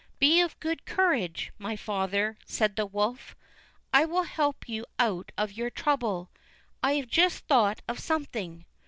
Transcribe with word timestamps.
"Be 0.17 0.41
of 0.41 0.59
good 0.59 0.83
courage, 0.87 1.51
my 1.59 1.75
father," 1.75 2.39
said 2.43 2.75
the 2.75 2.87
wolf; 2.87 3.35
"I 3.93 4.03
will 4.03 4.23
help 4.23 4.67
you 4.67 4.87
out 4.97 5.31
of 5.37 5.51
your 5.53 5.69
trouble. 5.69 6.31
I 6.81 6.93
have 6.95 7.07
just 7.07 7.45
thought 7.45 7.83
of 7.87 7.99
something. 7.99 8.65